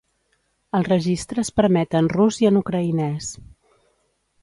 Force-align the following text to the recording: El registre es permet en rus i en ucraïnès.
El 0.77 0.87
registre 0.87 1.45
es 1.47 1.53
permet 1.61 1.95
en 2.01 2.09
rus 2.17 2.43
i 2.47 2.51
en 2.53 2.61
ucraïnès. 2.65 3.33